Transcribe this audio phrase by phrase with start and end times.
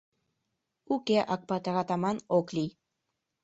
[0.93, 2.69] Уке, Акпатыр-атаман, ок лий.